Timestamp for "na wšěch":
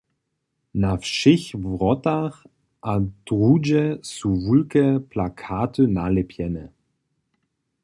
0.81-1.45